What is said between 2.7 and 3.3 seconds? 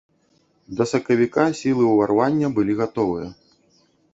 гатовыя.